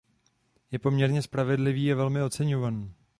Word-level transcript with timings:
Je 0.71 0.79
poměrně 0.79 1.21
spravedlivý 1.21 1.91
a 1.91 1.95
velmi 1.95 2.21
oceňovaný. 2.23 2.93